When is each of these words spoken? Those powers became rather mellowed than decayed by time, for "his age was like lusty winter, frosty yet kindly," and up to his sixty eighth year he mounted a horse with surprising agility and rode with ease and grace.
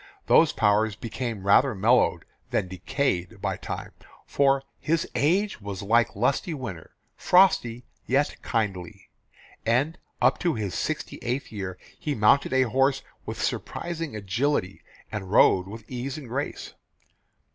Those 0.25 0.51
powers 0.51 0.95
became 0.95 1.45
rather 1.45 1.75
mellowed 1.75 2.25
than 2.49 2.67
decayed 2.67 3.39
by 3.39 3.55
time, 3.55 3.91
for 4.25 4.63
"his 4.79 5.07
age 5.13 5.61
was 5.61 5.83
like 5.83 6.15
lusty 6.15 6.55
winter, 6.55 6.95
frosty 7.15 7.85
yet 8.07 8.35
kindly," 8.41 9.11
and 9.63 9.99
up 10.19 10.39
to 10.39 10.55
his 10.55 10.73
sixty 10.73 11.19
eighth 11.21 11.51
year 11.51 11.77
he 11.99 12.15
mounted 12.15 12.51
a 12.51 12.63
horse 12.63 13.03
with 13.27 13.39
surprising 13.39 14.15
agility 14.15 14.81
and 15.11 15.29
rode 15.29 15.67
with 15.67 15.85
ease 15.87 16.17
and 16.17 16.29
grace. 16.29 16.73